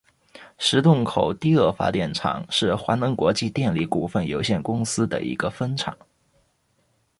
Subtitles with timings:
[0.57, 5.95] 石洞口第二发电厂是华能国际电力股份有限公司的一个分厂。